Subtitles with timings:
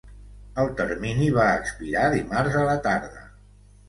[0.61, 3.23] El termini va expirar dimarts a la tarda.